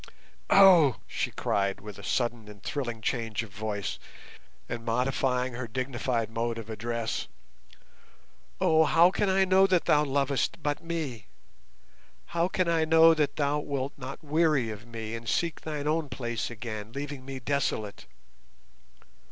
[0.49, 3.99] "Oh!" she cried, with a sudden and thrilling change of voice,
[4.67, 7.27] and modifying her dignified mode of address.
[8.59, 11.27] "Oh, how can I know that thou lovest but me?
[12.33, 16.09] How can I know that thou wilt not weary of me and seek thine own
[16.09, 18.07] place again, leaving me desolate?